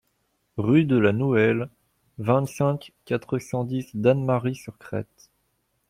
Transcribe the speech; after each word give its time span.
Rue 0.57 0.85
de 0.85 0.97
la 0.97 1.13
Nouelle, 1.13 1.69
vingt-cinq, 2.17 2.91
quatre 3.05 3.37
cent 3.37 3.63
dix 3.63 3.95
Dannemarie-sur-Crète 3.95 5.29